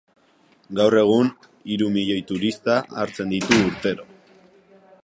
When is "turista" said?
2.33-2.79